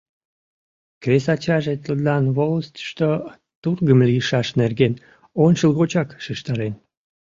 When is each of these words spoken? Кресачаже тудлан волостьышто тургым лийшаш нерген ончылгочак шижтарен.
Кресачаже 1.03 1.73
тудлан 1.85 2.23
волостьышто 2.35 3.09
тургым 3.61 3.99
лийшаш 4.09 4.47
нерген 4.59 4.93
ончылгочак 5.43 6.09
шижтарен. 6.23 6.73